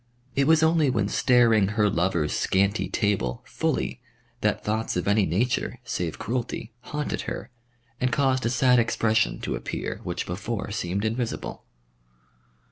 [0.35, 4.01] It was only when staring her lover's scanty table fully
[4.39, 7.51] that thoughts of any nature, save cruelty, haunted her
[7.99, 11.65] and caused a sad expression to appear which before seemed invisible.